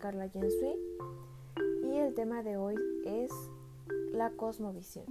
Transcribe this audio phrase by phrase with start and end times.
[0.00, 0.76] Carla Jensui
[1.84, 2.74] y el tema de hoy
[3.04, 3.30] es
[4.12, 5.04] la cosmovisión.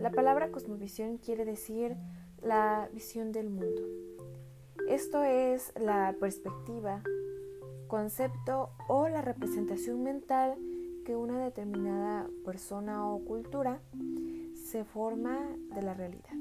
[0.00, 1.94] La palabra cosmovisión quiere decir
[2.40, 3.82] la visión del mundo.
[4.88, 7.02] Esto es la perspectiva,
[7.86, 10.56] concepto o la representación mental
[11.04, 13.82] que una determinada persona o cultura
[14.54, 15.38] se forma
[15.74, 16.34] de la realidad.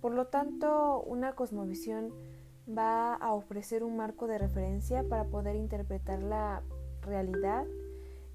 [0.00, 2.12] Por lo tanto, una cosmovisión
[2.76, 6.62] va a ofrecer un marco de referencia para poder interpretar la
[7.02, 7.66] realidad,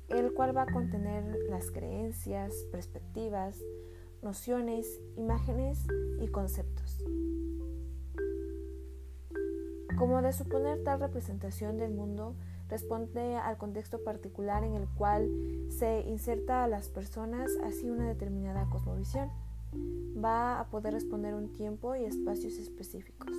[0.09, 3.59] el cual va a contener las creencias, perspectivas,
[4.21, 5.85] nociones, imágenes
[6.19, 7.03] y conceptos.
[9.97, 12.35] Como de suponer tal representación del mundo
[12.67, 15.29] responde al contexto particular en el cual
[15.69, 19.29] se inserta a las personas así una determinada cosmovisión,
[20.23, 23.31] va a poder responder un tiempo y espacios específicos.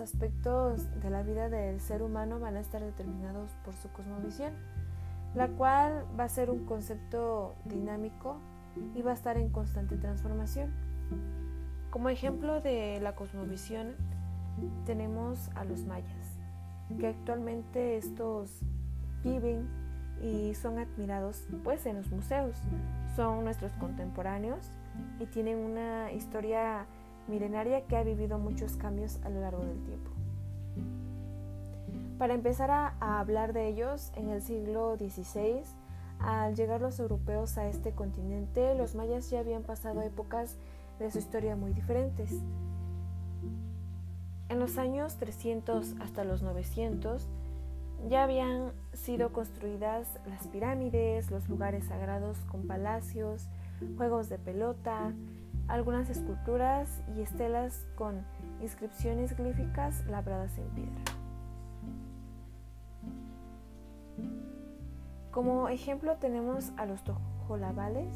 [0.00, 4.52] Aspectos de la vida del ser humano van a estar determinados por su cosmovisión,
[5.34, 8.38] la cual va a ser un concepto dinámico
[8.94, 10.70] y va a estar en constante transformación.
[11.90, 13.94] Como ejemplo de la cosmovisión
[14.86, 16.38] tenemos a los mayas,
[16.98, 18.60] que actualmente estos
[19.22, 19.68] viven
[20.22, 22.56] y son admirados pues en los museos.
[23.16, 24.70] Son nuestros contemporáneos
[25.18, 26.86] y tienen una historia
[27.30, 30.10] milenaria que ha vivido muchos cambios a lo largo del tiempo.
[32.18, 35.62] Para empezar a, hablar de ellos, en el siglo XVI,
[36.18, 40.58] al llegar los europeos a este continente, los mayas ya habían pasado épocas
[40.98, 42.30] de su historia muy diferentes.
[44.50, 47.26] En los años 300 hasta los 900
[48.08, 53.48] ya habían sido construidas las pirámides, los lugares sagrados con palacios,
[53.96, 55.14] juegos de pelota,
[55.70, 58.24] algunas esculturas y estelas con
[58.60, 61.02] inscripciones glíficas labradas en piedra.
[65.30, 68.12] Como ejemplo tenemos a los tojolabales,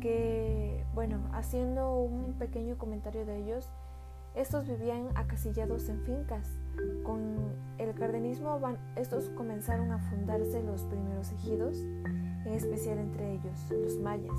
[0.00, 3.70] que, bueno, haciendo un pequeño comentario de ellos,
[4.34, 6.46] estos vivían acasillados en fincas.
[7.02, 7.36] Con
[7.78, 8.58] el cardenismo
[8.96, 14.36] estos comenzaron a fundarse los primeros ejidos, en especial entre ellos los mayas.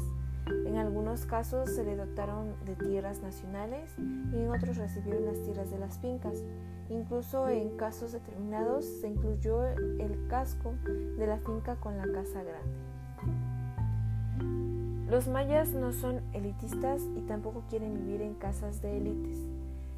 [0.48, 5.70] En algunos casos se le dotaron de tierras nacionales y en otros recibieron las tierras
[5.70, 6.44] de las fincas.
[6.90, 10.74] Incluso en casos determinados se incluyó el casco
[11.18, 12.92] de la finca con la casa grande.
[15.10, 19.40] Los mayas no son elitistas y tampoco quieren vivir en casas de élites.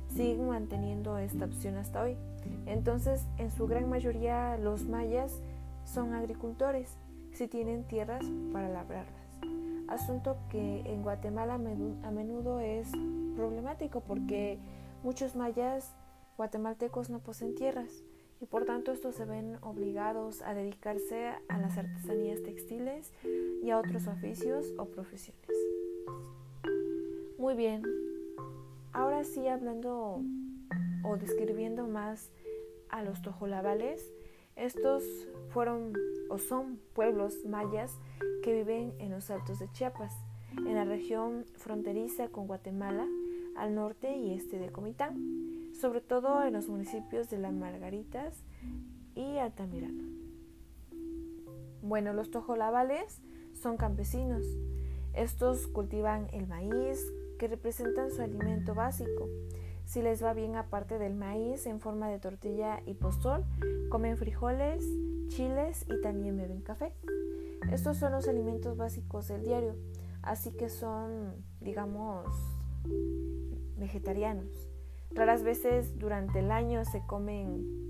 [0.08, 2.18] Siguen manteniendo esta opción hasta hoy.
[2.66, 5.40] Entonces, en su gran mayoría, los mayas
[5.86, 6.98] son agricultores
[7.34, 9.23] si tienen tierras para labrarlas
[9.88, 12.92] asunto que en Guatemala a menudo es
[13.36, 14.60] problemático porque
[15.04, 15.94] muchos mayas
[16.38, 18.04] guatemaltecos no poseen tierras
[18.42, 23.14] y por tanto estos se ven obligados a dedicarse a las artesanías textiles
[23.64, 25.50] y a otros oficios o profesiones.
[27.38, 27.84] Muy bien,
[28.92, 30.22] ahora sí hablando
[31.04, 32.32] o describiendo más
[32.90, 34.14] a los tojolabales,
[34.56, 35.04] estos
[35.50, 35.94] fueron
[36.30, 37.98] o son pueblos mayas
[38.44, 40.14] que viven en los altos de Chiapas,
[40.58, 43.08] en la región fronteriza con Guatemala,
[43.56, 48.44] al norte y este de Comitán, sobre todo en los municipios de Las Margaritas
[49.16, 50.04] y Altamirano.
[51.82, 53.22] Bueno, los tojolabales
[53.54, 54.44] son campesinos.
[55.14, 57.00] Estos cultivan el maíz,
[57.40, 59.30] que representan su alimento básico.
[59.86, 63.46] Si les va bien aparte del maíz en forma de tortilla y pozol,
[63.90, 64.86] comen frijoles,
[65.28, 66.94] chiles y también beben café.
[67.72, 69.76] Estos son los alimentos básicos del diario,
[70.22, 72.28] así que son, digamos,
[73.78, 74.70] vegetarianos.
[75.12, 77.84] Raras veces durante el año se comen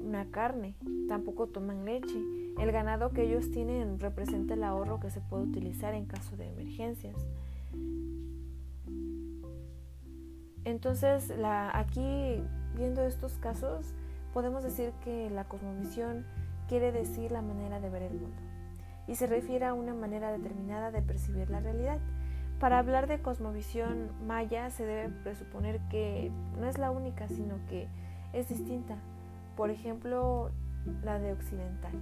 [0.00, 0.76] una carne,
[1.08, 2.18] tampoco toman leche.
[2.58, 6.48] El ganado que ellos tienen representa el ahorro que se puede utilizar en caso de
[6.48, 7.16] emergencias.
[10.64, 11.32] Entonces,
[11.72, 12.42] aquí
[12.74, 13.94] viendo estos casos,
[14.36, 16.26] podemos decir que la cosmovisión
[16.68, 18.36] quiere decir la manera de ver el mundo
[19.06, 21.96] y se refiere a una manera determinada de percibir la realidad.
[22.60, 26.30] Para hablar de cosmovisión maya se debe presuponer que
[26.60, 27.88] no es la única, sino que
[28.34, 28.98] es distinta.
[29.56, 30.50] Por ejemplo,
[31.02, 31.94] la de occidental.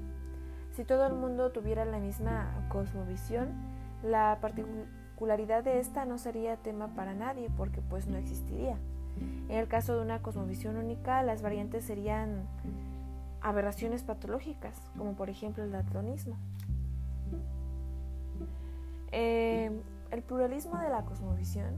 [0.73, 3.51] Si todo el mundo tuviera la misma cosmovisión,
[4.03, 8.77] la particularidad de esta no sería tema para nadie porque pues no existiría.
[9.49, 12.47] En el caso de una cosmovisión única, las variantes serían
[13.41, 16.37] aberraciones patológicas, como por ejemplo el datonismo.
[19.13, 19.71] Eh,
[20.11, 21.75] el pluralismo de la cosmovisión,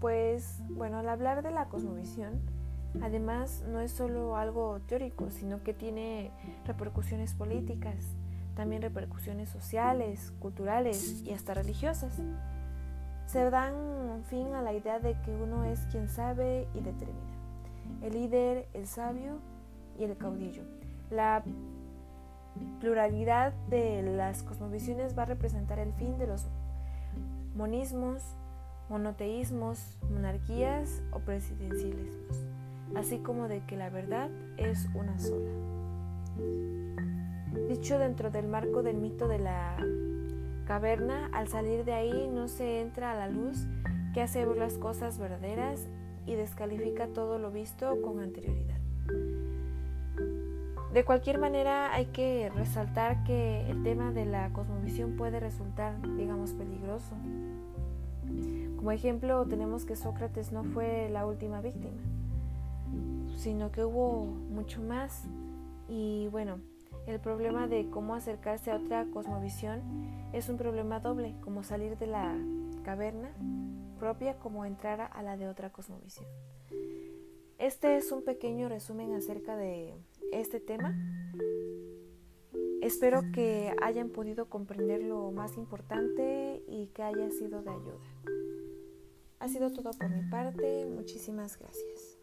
[0.00, 2.40] pues bueno, al hablar de la cosmovisión,
[3.02, 6.30] además no es solo algo teórico, sino que tiene
[6.66, 7.96] repercusiones políticas,
[8.54, 12.20] también repercusiones sociales, culturales y hasta religiosas.
[13.28, 17.36] Se dan fin a la idea de que uno es quien sabe y determina.
[18.00, 19.38] El líder, el sabio
[19.98, 20.62] y el caudillo.
[21.10, 21.44] La
[22.80, 26.46] pluralidad de las cosmovisiones va a representar el fin de los
[27.54, 28.22] monismos,
[28.88, 32.46] monoteísmos, monarquías o presidencialismos,
[32.96, 35.50] así como de que la verdad es una sola.
[37.68, 39.76] Dicho dentro del marco del mito de la
[40.68, 43.66] caverna, al salir de ahí no se entra a la luz
[44.12, 45.88] que hace ver las cosas verdaderas
[46.26, 48.76] y descalifica todo lo visto con anterioridad.
[50.92, 56.52] De cualquier manera, hay que resaltar que el tema de la cosmovisión puede resultar, digamos,
[56.52, 57.16] peligroso.
[58.76, 61.96] Como ejemplo, tenemos que Sócrates no fue la última víctima,
[63.36, 65.24] sino que hubo mucho más.
[65.88, 66.58] Y bueno,
[67.08, 69.80] el problema de cómo acercarse a otra cosmovisión
[70.34, 72.36] es un problema doble, como salir de la
[72.84, 73.30] caverna
[73.98, 76.26] propia como entrar a la de otra cosmovisión.
[77.58, 79.94] Este es un pequeño resumen acerca de
[80.32, 80.94] este tema.
[82.82, 87.98] Espero que hayan podido comprender lo más importante y que haya sido de ayuda.
[89.40, 90.86] Ha sido todo por mi parte.
[90.86, 92.17] Muchísimas gracias.